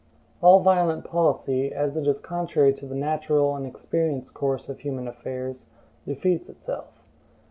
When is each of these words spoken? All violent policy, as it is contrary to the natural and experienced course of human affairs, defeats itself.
All 0.41 0.61
violent 0.61 1.03
policy, 1.05 1.71
as 1.71 1.95
it 1.95 2.07
is 2.07 2.19
contrary 2.19 2.73
to 2.73 2.87
the 2.87 2.95
natural 2.95 3.55
and 3.55 3.67
experienced 3.67 4.33
course 4.33 4.67
of 4.67 4.79
human 4.79 5.07
affairs, 5.07 5.67
defeats 6.07 6.49
itself. 6.49 7.03